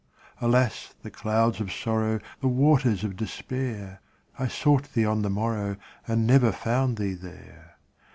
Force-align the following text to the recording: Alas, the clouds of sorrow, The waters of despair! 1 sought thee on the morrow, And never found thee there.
Alas, 0.41 0.95
the 1.03 1.11
clouds 1.11 1.61
of 1.61 1.71
sorrow, 1.71 2.19
The 2.39 2.47
waters 2.47 3.03
of 3.03 3.15
despair! 3.15 4.01
1 4.37 4.49
sought 4.49 4.91
thee 4.93 5.05
on 5.05 5.21
the 5.21 5.29
morrow, 5.29 5.77
And 6.07 6.25
never 6.25 6.51
found 6.51 6.97
thee 6.97 7.13
there. 7.13 7.77